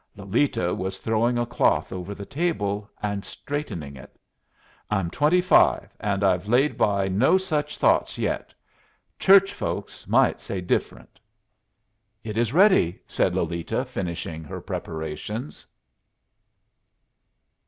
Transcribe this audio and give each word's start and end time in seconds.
Lolita 0.15 0.73
was 0.73 0.97
throwing 0.97 1.37
a 1.37 1.45
cloth 1.45 1.93
over 1.93 2.15
the 2.15 2.25
table 2.25 2.89
and 3.03 3.23
straightening 3.23 3.95
it. 3.95 4.19
"I'm 4.89 5.11
twenty 5.11 5.41
five, 5.41 5.95
and 5.99 6.23
I've 6.23 6.47
laid 6.47 6.75
by 6.75 7.07
no 7.07 7.37
such 7.37 7.77
thoughts 7.77 8.17
yet. 8.17 8.51
Church 9.19 9.53
folks 9.53 10.07
might 10.07 10.41
say 10.41 10.59
different." 10.59 11.19
"It 12.23 12.35
is 12.35 12.51
ready," 12.51 12.99
said 13.05 13.35
Lolita, 13.35 13.85
finishing 13.85 14.43
her 14.43 14.59
preparations. 14.59 15.67